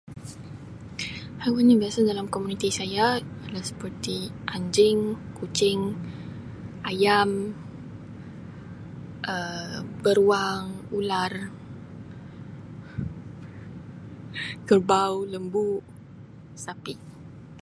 Haiwan 1.41 1.69
yang 1.69 1.79
biasa 1.83 1.97
dalam 2.11 2.27
komuniti 2.33 2.67
saya 2.79 3.05
ialah 3.43 3.63
seperti 3.71 4.17
anjing, 4.55 4.99
kucing, 5.37 5.79
ayam, 6.91 7.31
Um 9.33 9.81
beruang, 10.03 10.63
ular 10.97 11.33
kerbau, 14.67 15.15
lembu, 15.33 15.67
sapi. 16.63 16.93